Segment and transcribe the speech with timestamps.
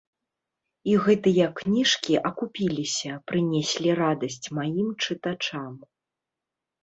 [0.91, 5.73] І гэтыя кніжкі акупіліся, прынеслі радасць маім чытачам.